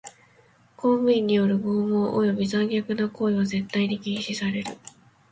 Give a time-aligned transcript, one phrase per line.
[0.77, 4.73] 公務員による拷問および残虐な行為は絶対に禁止される。